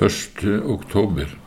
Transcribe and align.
1. 0.00 0.44
oktober. 0.64 1.38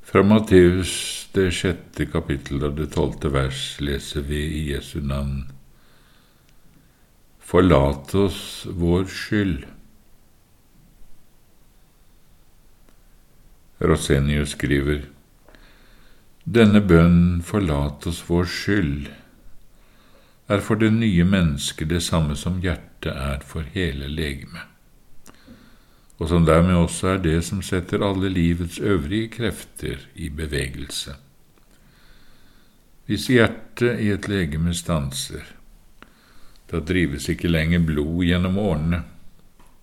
Fra 0.00 0.22
Matteus 0.22 0.92
det 1.34 1.50
sjette 1.52 2.06
kapittel 2.08 2.64
og 2.64 2.78
det 2.78 2.86
tolvte 2.94 3.28
vers 3.34 3.60
leser 3.84 4.24
vi 4.24 4.40
i 4.40 4.62
Jesu 4.70 5.02
navn. 5.04 5.50
Forlat 7.44 8.14
oss 8.16 8.40
vår 8.72 9.04
skyld. 9.12 9.68
Rosenius 13.84 14.56
skriver 14.56 15.04
Denne 16.48 16.80
bønnen 16.80 17.42
forlat 17.44 18.08
oss 18.08 18.24
vår 18.32 18.48
skyld 18.48 19.12
er 20.50 20.58
for 20.66 20.80
det 20.80 20.90
nye 20.90 21.24
mennesket 21.24 21.92
det 21.92 22.00
samme 22.02 22.34
som 22.38 22.58
hjertet 22.62 23.12
er 23.14 23.42
for 23.46 23.66
hele 23.74 24.08
legemet, 24.10 24.66
og 26.18 26.28
som 26.28 26.46
dermed 26.46 26.74
også 26.74 27.12
er 27.14 27.20
det 27.22 27.36
som 27.46 27.60
setter 27.62 28.02
alle 28.02 28.28
livets 28.34 28.80
øvrige 28.82 29.28
krefter 29.36 30.02
i 30.14 30.28
bevegelse. 30.28 31.14
Hvis 33.06 33.28
hjertet 33.30 34.02
i 34.02 34.10
et 34.10 34.26
legeme 34.28 34.74
stanser, 34.74 35.46
da 36.70 36.80
drives 36.82 37.28
ikke 37.30 37.50
lenger 37.50 37.86
blod 37.86 38.24
gjennom 38.26 38.58
årene, 38.58 39.02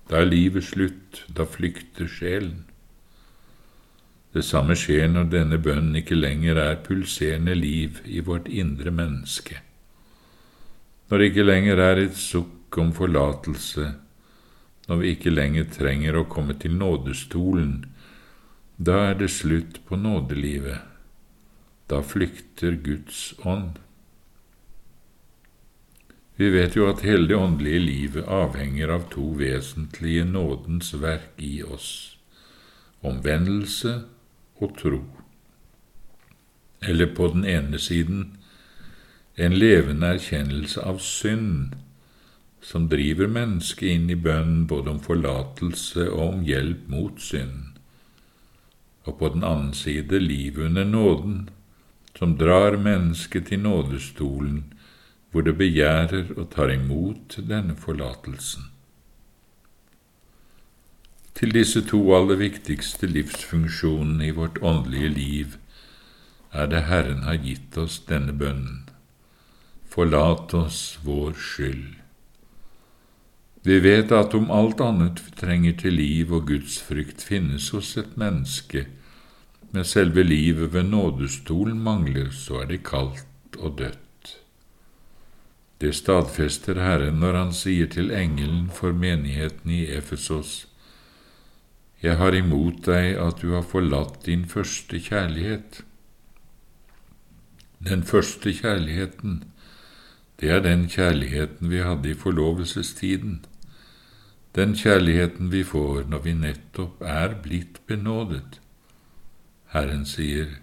da 0.07 0.19
er 0.19 0.27
livet 0.27 0.67
slutt, 0.67 1.23
da 1.27 1.47
flykter 1.47 2.07
sjelen. 2.11 2.65
Det 4.35 4.43
samme 4.45 4.75
skjer 4.75 5.07
når 5.11 5.31
denne 5.31 5.59
bønnen 5.63 5.95
ikke 5.99 6.15
lenger 6.15 6.59
er 6.59 6.83
pulserende 6.83 7.55
liv 7.55 8.03
i 8.05 8.19
vårt 8.19 8.47
indre 8.51 8.91
menneske 8.91 9.61
når 11.07 11.17
det 11.17 11.29
ikke 11.31 11.47
lenger 11.47 11.81
er 11.81 12.01
et 12.01 12.19
sukk 12.19 12.77
om 12.81 12.91
forlatelse, 12.95 13.93
når 14.87 15.01
vi 15.01 15.13
ikke 15.15 15.33
lenger 15.33 15.67
trenger 15.71 16.17
å 16.19 16.27
komme 16.31 16.55
til 16.59 16.75
nådestolen, 16.79 17.81
da 18.77 19.09
er 19.09 19.17
det 19.19 19.31
slutt 19.33 19.81
på 19.87 19.99
nådelivet, 19.99 20.83
da 21.87 22.01
flykter 22.03 22.77
Guds 22.83 23.33
ånd. 23.47 23.79
Vi 26.37 26.51
vet 26.53 26.75
jo 26.77 26.85
at 26.85 27.01
hele 27.01 27.25
det 27.31 27.37
åndelige 27.39 27.81
livet 27.81 28.27
avhenger 28.29 28.91
av 28.93 29.07
to 29.09 29.31
vesentlige 29.39 30.27
nådens 30.27 30.91
verk 31.01 31.39
i 31.41 31.63
oss, 31.65 32.19
omvendelse 33.01 33.95
og 34.61 34.75
tro. 34.77 35.01
Eller 36.85 37.09
på 37.17 37.31
den 37.33 37.47
ene 37.47 37.79
siden 37.81 38.35
en 39.37 39.53
levende 39.59 40.07
erkjennelse 40.15 40.81
av 40.81 40.97
synd 41.03 41.75
som 42.67 42.87
driver 42.89 43.29
mennesket 43.29 43.91
inn 43.93 44.07
i 44.09 44.15
bønn 44.17 44.63
både 44.69 44.95
om 44.95 45.01
forlatelse 45.03 46.07
og 46.09 46.23
om 46.23 46.39
hjelp 46.47 46.87
mot 46.89 47.21
synd, 47.21 47.77
og 49.05 49.19
på 49.19 49.29
den 49.35 49.45
annen 49.45 49.75
side 49.77 50.19
livet 50.23 50.65
under 50.71 50.89
nåden, 50.89 51.37
som 52.17 52.33
drar 52.39 52.79
mennesket 52.81 53.51
til 53.51 53.61
nådestolen, 53.61 54.63
hvor 55.29 55.45
det 55.45 55.53
begjærer 55.61 56.33
og 56.33 56.49
tar 56.55 56.73
imot 56.73 57.37
denne 57.37 57.77
forlatelsen. 57.77 58.71
Til 61.37 61.53
disse 61.53 61.83
to 61.85 62.01
aller 62.17 62.41
viktigste 62.41 63.05
livsfunksjonene 63.05 64.31
i 64.31 64.33
vårt 64.33 64.57
åndelige 64.65 65.13
liv 65.13 65.57
er 66.51 66.65
det 66.73 66.87
Herren 66.89 67.27
har 67.29 67.37
gitt 67.45 67.77
oss 67.77 68.01
denne 68.09 68.33
bønnen 68.33 68.87
forlat 69.97 70.53
oss 70.53 70.99
vår 71.01 71.33
skyld. 71.33 71.95
Vi 73.65 73.79
vet 73.81 74.11
at 74.13 74.35
om 74.37 74.51
alt 74.53 74.81
annet 74.85 75.23
vi 75.25 75.31
trenger 75.39 75.73
til 75.81 75.97
liv 75.97 76.33
og 76.37 76.51
gudsfrykt 76.51 77.23
finnes 77.25 77.71
hos 77.73 77.95
et 77.97 78.11
menneske, 78.13 78.83
men 79.73 79.87
selve 79.89 80.21
livet 80.23 80.69
ved 80.75 80.91
nådestolen 80.91 81.79
mangler, 81.81 82.29
så 82.29 82.61
er 82.61 82.69
det 82.69 82.85
kaldt 82.85 83.57
og 83.57 83.79
dødt. 83.81 84.37
Det 85.81 85.95
stadfester 85.97 86.77
Herren 86.81 87.17
når 87.25 87.41
han 87.41 87.57
sier 87.57 87.89
til 87.89 88.13
engelen 88.13 88.69
for 88.69 88.93
menigheten 88.93 89.73
i 89.73 89.85
Efesos, 89.97 90.67
Jeg 92.03 92.17
har 92.17 92.35
imot 92.37 92.85
deg 92.85 93.17
at 93.17 93.41
du 93.41 93.55
har 93.55 93.63
forlatt 93.65 94.25
din 94.25 94.45
første 94.45 94.99
kjærlighet. 95.01 95.81
Den 97.81 98.03
første 98.03 98.53
kjærligheten, 98.53 99.39
det 100.39 100.49
er 100.53 100.59
den 100.61 100.85
kjærligheten 100.89 101.71
vi 101.71 101.81
hadde 101.81 102.11
i 102.11 102.17
forlovelsestiden, 102.17 103.45
den 104.55 104.75
kjærligheten 104.75 105.51
vi 105.51 105.63
får 105.63 106.07
når 106.09 106.23
vi 106.25 106.33
nettopp 106.33 107.01
er 107.01 107.35
blitt 107.41 107.81
benådet. 107.87 108.59
Herren 109.73 110.05
sier, 110.05 110.57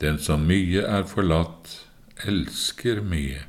Den 0.00 0.18
som 0.18 0.42
mye 0.44 0.82
er 0.82 1.04
forlatt, 1.06 1.86
elsker 2.26 3.00
mye. 3.00 3.44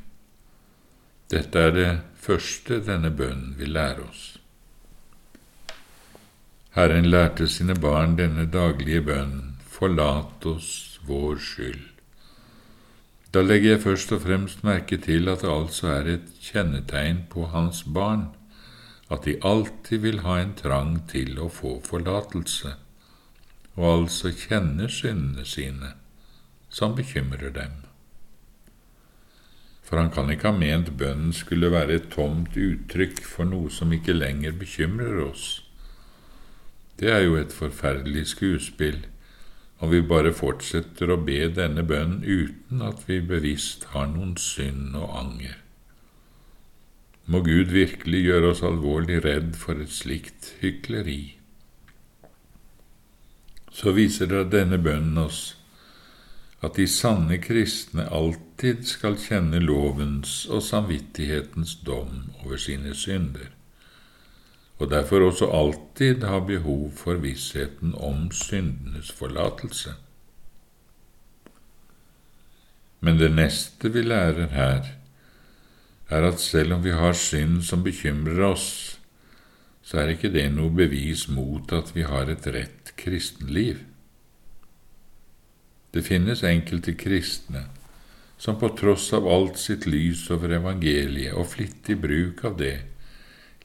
Dette 1.32 1.60
er 1.60 1.72
det 1.76 1.90
første 2.14 2.80
denne 2.86 3.10
bønnen 3.12 3.56
vil 3.58 3.74
lære 3.76 4.06
oss. 4.06 4.38
Herren 6.78 7.10
lærte 7.10 7.48
sine 7.48 7.76
barn 7.76 8.16
denne 8.18 8.46
daglige 8.46 9.02
bønnen, 9.02 9.58
forlat 9.68 10.46
oss 10.46 11.00
vår 11.08 11.42
skyld. 11.42 11.95
Da 13.36 13.42
legger 13.44 13.74
jeg 13.74 13.82
først 13.84 14.14
og 14.16 14.22
fremst 14.24 14.62
merke 14.64 14.96
til 15.04 15.28
at 15.28 15.42
det 15.44 15.50
altså 15.52 15.90
er 15.92 16.06
et 16.08 16.28
kjennetegn 16.40 17.26
på 17.28 17.50
hans 17.52 17.82
barn 17.84 18.30
at 19.12 19.26
de 19.26 19.34
alltid 19.44 20.06
vil 20.06 20.22
ha 20.24 20.38
en 20.40 20.54
trang 20.56 20.94
til 21.12 21.36
å 21.44 21.50
få 21.52 21.74
forlatelse, 21.84 22.72
og 23.76 23.90
altså 23.90 24.32
kjenner 24.32 24.88
syndene 24.88 25.44
sine, 25.46 25.92
som 26.70 26.96
bekymrer 26.96 27.52
dem. 27.58 27.74
For 29.84 30.00
han 30.00 30.14
kan 30.16 30.32
ikke 30.32 30.54
ha 30.54 30.58
ment 30.58 30.94
bønnen 30.98 31.36
skulle 31.36 31.74
være 31.76 32.00
et 32.00 32.08
tomt 32.16 32.56
uttrykk 32.56 33.20
for 33.20 33.52
noe 33.52 33.68
som 33.70 33.92
ikke 33.92 34.16
lenger 34.16 34.56
bekymrer 34.64 35.20
oss. 35.28 35.60
Det 36.96 37.12
er 37.12 37.28
jo 37.28 37.36
et 37.36 37.52
forferdelig 37.54 38.30
skuespill 38.32 39.04
og 39.86 39.92
vi 39.94 40.02
bare 40.02 40.32
fortsetter 40.34 41.12
å 41.14 41.20
be 41.22 41.44
denne 41.54 41.84
bønnen 41.86 42.24
uten 42.26 42.82
at 42.82 43.04
vi 43.06 43.20
bevisst 43.22 43.84
har 43.94 44.08
noen 44.10 44.34
synd 44.42 44.96
og 44.98 45.12
anger. 45.20 45.60
Må 47.30 47.44
Gud 47.46 47.70
virkelig 47.74 48.24
gjøre 48.26 48.50
oss 48.54 48.64
alvorlig 48.66 49.20
redd 49.26 49.52
for 49.62 49.78
et 49.82 49.94
slikt 49.94 50.56
hykleri. 50.64 51.36
Så 53.70 53.94
viser 53.94 54.32
da 54.32 54.42
denne 54.50 54.80
bønnen 54.82 55.22
oss 55.22 55.44
at 56.66 56.80
de 56.80 56.88
sanne 56.90 57.38
kristne 57.44 58.08
alltid 58.10 58.88
skal 58.90 59.20
kjenne 59.22 59.62
lovens 59.62 60.48
og 60.50 60.66
samvittighetens 60.66 61.78
dom 61.86 62.32
over 62.42 62.58
sine 62.62 62.98
synder 62.98 63.54
og 64.78 64.90
derfor 64.92 65.24
også 65.30 65.48
alltid 65.56 66.26
ha 66.28 66.40
behov 66.44 66.90
for 67.00 67.22
vissheten 67.24 67.94
om 67.96 68.28
syndenes 68.32 69.12
forlatelse. 69.16 69.96
Men 73.00 73.20
det 73.22 73.32
neste 73.36 73.92
vi 73.94 74.02
lærer 74.02 74.52
her, 74.52 74.92
er 76.10 76.28
at 76.28 76.40
selv 76.40 76.74
om 76.74 76.84
vi 76.84 76.92
har 76.92 77.14
synd 77.18 77.62
som 77.64 77.84
bekymrer 77.84 78.44
oss, 78.52 79.00
så 79.86 80.02
er 80.02 80.16
ikke 80.16 80.34
det 80.34 80.48
noe 80.54 80.74
bevis 80.74 81.28
mot 81.30 81.72
at 81.74 81.92
vi 81.96 82.06
har 82.06 82.30
et 82.30 82.48
rett 82.50 82.92
kristenliv. 82.98 83.84
Det 85.94 86.04
finnes 86.04 86.44
enkelte 86.44 86.96
kristne 86.98 87.68
som 88.38 88.58
på 88.60 88.72
tross 88.76 89.12
av 89.16 89.28
alt 89.32 89.60
sitt 89.62 89.86
lys 89.88 90.26
over 90.34 90.58
evangeliet 90.58 91.38
og 91.38 91.48
flittig 91.54 91.96
bruk 92.02 92.44
av 92.50 92.58
det, 92.60 92.76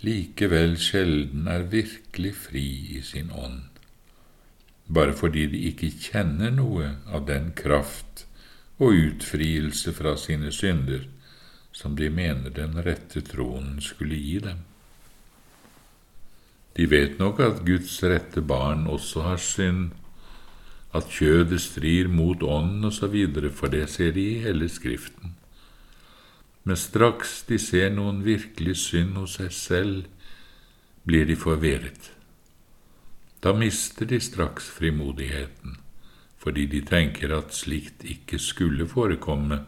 likevel 0.06 0.78
sjelden 0.81 1.49
er 1.50 1.67
virkelig 1.73 2.32
fri 2.47 2.67
i 2.97 3.02
sin 3.05 3.31
ånd, 3.31 3.67
bare 4.88 5.12
fordi 5.17 5.47
de 5.52 5.62
ikke 5.70 5.93
kjenner 5.93 6.52
noe 6.55 6.94
av 7.06 7.26
den 7.29 7.52
kraft 7.56 8.25
og 8.81 8.97
utfrielse 8.97 9.93
fra 9.93 10.17
sine 10.17 10.52
synder 10.56 11.05
som 11.73 11.97
de 11.97 12.11
mener 12.11 12.50
den 12.50 12.81
rette 12.85 13.23
troen 13.25 13.79
skulle 13.85 14.17
gi 14.19 14.38
dem. 14.44 14.64
De 16.76 16.87
vet 16.88 17.19
nok 17.20 17.41
at 17.44 17.64
Guds 17.67 17.99
rette 18.02 18.41
barn 18.41 18.87
også 18.91 19.26
har 19.26 19.43
synd, 19.43 19.91
at 20.97 21.06
kjødet 21.12 21.61
strir 21.62 22.08
mot 22.11 22.43
ånden 22.43 22.88
osv., 22.88 23.14
for 23.55 23.70
det 23.70 23.85
ser 23.91 24.14
de 24.17 24.25
i 24.32 24.41
hele 24.43 24.69
Skriften 24.69 25.37
men 26.65 26.77
straks 26.77 27.43
de 27.49 27.59
ser 27.59 27.91
noen 27.95 28.23
virkelig 28.25 28.77
synd 28.85 29.17
hos 29.17 29.39
seg 29.41 29.53
selv, 29.57 30.07
blir 31.05 31.27
de 31.27 31.37
forvirret. 31.37 32.11
Da 33.41 33.55
mister 33.57 34.07
de 34.07 34.21
straks 34.21 34.69
frimodigheten, 34.69 35.79
fordi 36.41 36.67
de 36.67 36.81
tenker 36.85 37.33
at 37.37 37.57
slikt 37.57 38.05
ikke 38.05 38.39
skulle 38.39 38.89
forekomme 38.89 39.62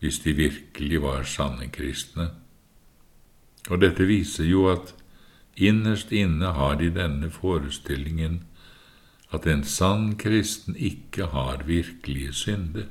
hvis 0.00 0.20
de 0.24 0.32
virkelig 0.36 1.00
var 1.02 1.24
sanne 1.28 1.68
kristne. 1.72 2.30
Og 3.70 3.80
dette 3.80 4.04
viser 4.08 4.48
jo 4.48 4.68
at 4.72 4.94
Innerst 5.56 6.12
inne 6.12 6.50
har 6.56 6.76
de 6.80 6.90
denne 6.90 7.30
forestillingen 7.30 8.40
at 9.34 9.46
en 9.46 9.62
sann 9.64 10.14
kristen 10.18 10.76
ikke 10.76 11.28
har 11.30 11.62
virkelige 11.66 12.32
synder. 12.32 12.88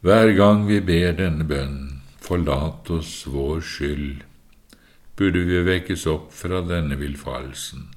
Hver 0.00 0.32
gang 0.36 0.66
vi 0.68 0.80
ber 0.80 1.16
denne 1.18 1.44
bønnen, 1.44 2.02
forlat 2.20 2.90
oss 2.90 3.26
vår 3.26 3.60
skyld, 3.60 4.24
burde 5.16 5.46
vi 5.48 5.62
vekkes 5.66 6.06
opp 6.10 6.32
fra 6.34 6.60
denne 6.66 6.98
villfarelsen 7.00 7.92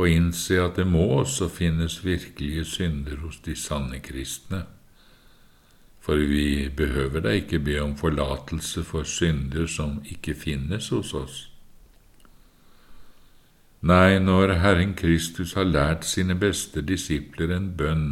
og 0.00 0.08
innse 0.08 0.56
at 0.62 0.78
det 0.78 0.86
må 0.88 1.02
også 1.18 1.50
finnes 1.52 1.98
virkelige 2.04 2.62
synder 2.64 3.18
hos 3.20 3.40
de 3.44 3.52
sanne 3.58 3.98
kristne 4.00 4.62
for 6.00 6.16
vi 6.16 6.68
behøver 6.76 7.20
da 7.20 7.28
ikke 7.36 7.58
be 7.58 7.76
om 7.82 7.96
forlatelse 7.96 8.82
for 8.84 9.04
synder 9.04 9.66
som 9.66 10.00
ikke 10.04 10.34
finnes 10.34 10.88
hos 10.88 11.12
oss. 11.14 11.36
Nei, 13.80 14.18
når 14.18 14.56
Herren 14.60 14.94
Kristus 14.94 15.52
har 15.54 15.68
lært 15.68 16.04
sine 16.04 16.34
beste 16.34 16.82
disipler 16.82 17.52
en 17.56 17.70
bønn 17.76 18.08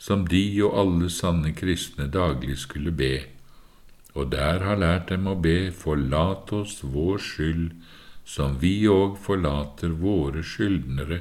som 0.00 0.24
de 0.28 0.42
og 0.64 0.76
alle 0.82 1.10
sanne 1.12 1.52
kristne 1.52 2.08
daglig 2.08 2.56
skulle 2.62 2.92
be, 2.96 3.14
og 4.16 4.32
der 4.32 4.64
har 4.64 4.80
lært 4.80 5.10
dem 5.12 5.28
å 5.28 5.36
be 5.38 5.70
Forlat 5.76 6.52
oss 6.56 6.80
vår 6.82 7.20
skyld, 7.22 7.74
som 8.24 8.56
vi 8.62 8.74
òg 8.88 9.18
forlater 9.20 9.92
våre 10.00 10.42
skyldnere, 10.46 11.20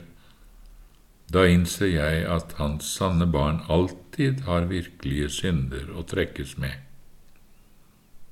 da 1.30 1.46
innser 1.46 1.92
jeg 1.92 2.26
at 2.26 2.56
hans 2.58 2.88
sanne 2.98 3.28
barn 3.30 3.62
alltid 3.70 4.46
har 4.48 4.70
virkelige 4.72 5.30
synder 5.30 5.92
å 5.94 6.06
trekkes 6.10 6.56
med. 6.58 6.74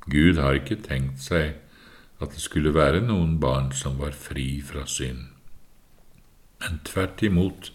Gud 0.08 0.40
har 0.42 0.58
ikke 0.58 0.80
tenkt 0.82 1.22
seg 1.22 1.58
at 2.24 2.34
det 2.34 2.42
skulle 2.42 2.74
være 2.74 3.04
noen 3.04 3.36
barn 3.44 3.70
som 3.76 4.00
var 4.02 4.16
fri 4.18 4.62
fra 4.66 4.88
synd, 4.90 5.28
men 6.64 6.80
tvert 6.88 7.22
imot 7.28 7.72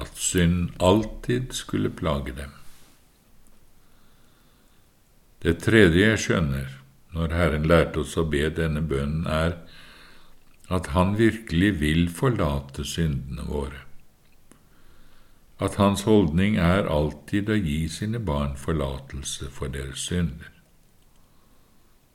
at 0.00 0.18
synd 0.18 0.70
alltid 0.82 1.52
skulle 1.56 1.90
plage 1.90 2.34
dem. 2.36 2.54
Det 5.42 5.58
tredje 5.62 6.04
jeg 6.04 6.22
skjønner 6.22 6.70
når 7.14 7.34
Herren 7.34 7.66
lærte 7.70 8.02
oss 8.02 8.16
å 8.18 8.26
be 8.28 8.48
denne 8.52 8.82
bønnen, 8.84 9.26
er 9.26 9.58
at 10.68 10.90
Han 10.92 11.14
virkelig 11.16 11.78
vil 11.80 12.08
forlate 12.12 12.84
syndene 12.84 13.46
våre 13.48 13.88
at 15.58 15.74
hans 15.74 16.04
holdning 16.06 16.56
er 16.62 16.86
alltid 16.86 17.50
å 17.50 17.56
gi 17.58 17.80
sine 17.90 18.20
barn 18.22 18.54
forlatelse 18.58 19.50
for 19.54 19.72
deres 19.74 20.04
synder. 20.06 20.52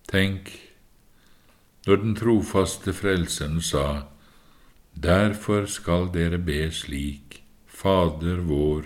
Tenk, 0.08 0.52
når 1.88 2.02
den 2.06 2.16
trofaste 2.16 2.96
Frelseren 2.96 3.62
sa, 3.62 4.08
Derfor 4.94 5.66
skal 5.66 6.12
dere 6.14 6.38
be 6.38 6.68
slik, 6.72 7.42
Fader 7.84 8.38
vår, 8.48 8.86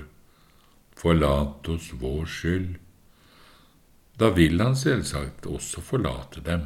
forlat 0.95 1.67
oss 1.69 1.91
vår 1.93 2.25
skyld. 2.25 2.77
Da 4.17 4.31
vil 4.33 4.57
han 4.57 4.73
selvsagt 4.73 5.45
også 5.45 5.83
forlate 5.85 6.41
dem. 6.41 6.63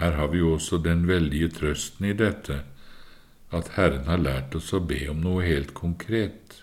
Her 0.00 0.16
har 0.16 0.30
vi 0.32 0.40
jo 0.40 0.54
også 0.54 0.78
den 0.80 1.02
veldige 1.10 1.50
trøsten 1.52 2.08
i 2.08 2.14
dette, 2.16 2.62
at 3.52 3.68
Herren 3.76 4.08
har 4.08 4.22
lært 4.24 4.56
oss 4.56 4.72
å 4.72 4.80
be 4.80 5.02
om 5.12 5.20
noe 5.20 5.44
helt 5.44 5.74
konkret. 5.76 6.62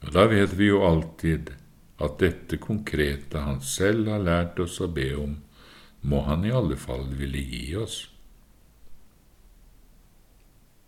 Og 0.00 0.16
da 0.16 0.24
vet 0.32 0.56
vi 0.56 0.70
jo 0.70 0.80
alltid 0.88 1.52
at 2.00 2.16
dette 2.24 2.56
konkrete 2.56 3.44
Han 3.44 3.60
selv 3.60 4.08
har 4.14 4.24
lært 4.24 4.64
oss 4.64 4.80
å 4.80 4.88
be 4.88 5.10
om, 5.20 5.36
må 6.00 6.24
Han 6.24 6.48
i 6.48 6.56
alle 6.56 6.80
fall 6.80 7.04
ville 7.20 7.44
gi 7.52 7.76
oss. 7.76 8.06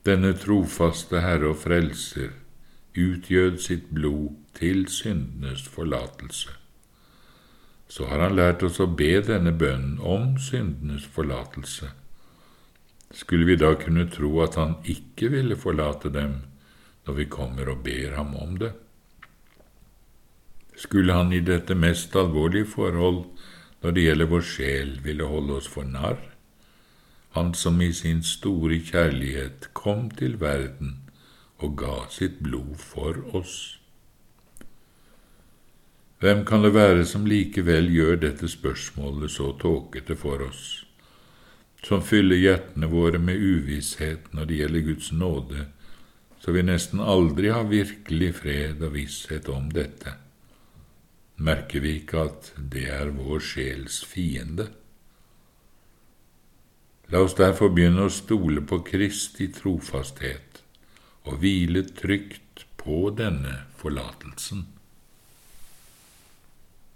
Denne 0.05 0.35
trofaste 0.37 1.23
Herre 1.25 1.55
og 1.55 1.63
Frelser 1.63 2.35
utgjød 2.95 3.59
sitt 3.59 3.91
blod 3.95 4.37
til 4.55 4.85
syndenes 4.89 5.65
forlatelse. 5.69 6.53
Så 7.89 8.07
har 8.07 8.21
Han 8.21 8.37
lært 8.37 8.63
oss 8.63 8.81
å 8.81 8.87
be 8.87 9.21
denne 9.21 9.53
bønnen 9.53 9.99
om 10.01 10.39
syndenes 10.39 11.05
forlatelse 11.05 11.91
skulle 13.15 13.47
vi 13.47 13.57
da 13.57 13.75
kunne 13.79 14.09
tro 14.11 14.31
at 14.43 14.59
han 14.59 14.77
ikke 14.91 15.31
ville 15.33 15.57
forlate 15.57 16.11
dem 16.13 16.41
når 17.07 17.19
vi 17.21 17.27
kommer 17.31 17.71
og 17.71 17.85
ber 17.87 18.17
ham 18.19 18.35
om 18.41 18.57
det? 18.59 18.73
Skulle 20.77 21.15
han 21.15 21.33
i 21.33 21.43
dette 21.45 21.77
mest 21.79 22.17
alvorlige 22.19 22.67
forhold 22.75 23.25
når 23.85 23.95
det 23.95 24.07
gjelder 24.07 24.31
vår 24.33 24.47
sjel, 24.49 24.95
ville 25.05 25.29
holde 25.29 25.61
oss 25.61 25.69
for 25.71 25.87
narr? 25.87 26.19
Han 27.35 27.55
som 27.55 27.81
i 27.83 27.91
sin 27.93 28.23
store 28.23 28.79
kjærlighet 28.79 29.69
kom 29.75 30.09
til 30.11 30.39
verden 30.41 31.01
og 31.59 31.77
ga 31.79 31.97
sitt 32.11 32.41
blod 32.43 32.77
for 32.79 33.19
oss. 33.37 33.79
Hvem 36.23 36.45
kan 36.49 36.63
det 36.63 36.75
være 36.75 37.05
som 37.05 37.27
likevel 37.27 37.91
gjør 37.93 38.17
dette 38.23 38.49
spørsmålet 38.49 39.35
så 39.35 39.53
tåkete 39.61 40.17
for 40.17 40.47
oss? 40.47 40.85
som 41.87 42.03
fyller 42.03 42.41
hjertene 42.41 42.89
våre 42.89 43.21
med 43.21 43.41
uvisshet 43.41 44.31
når 44.33 44.49
det 44.49 44.61
gjelder 44.61 44.87
Guds 44.89 45.11
nåde, 45.13 45.67
så 46.41 46.53
vi 46.53 46.65
nesten 46.65 47.01
aldri 47.01 47.51
har 47.53 47.69
virkelig 47.69 48.31
fred 48.41 48.83
og 48.85 48.95
visshet 48.97 49.49
om 49.53 49.69
dette. 49.73 50.17
Merker 51.45 51.85
vi 51.85 51.99
ikke 52.01 52.25
at 52.29 52.53
det 52.57 52.87
er 52.93 53.13
vår 53.17 53.43
sjels 53.45 54.01
fiende? 54.09 54.69
La 57.13 57.21
oss 57.21 57.37
derfor 57.37 57.73
begynne 57.75 58.07
å 58.07 58.13
stole 58.13 58.63
på 58.65 58.81
Kristi 58.87 59.51
trofasthet 59.53 60.63
og 61.25 61.41
hvile 61.43 61.85
trygt 61.97 62.65
på 62.81 63.09
denne 63.17 63.65
forlatelsen. 63.81 64.65